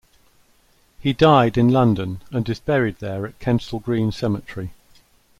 [0.99, 4.71] He died in London, and is buried there at Kensal Green Cemetery.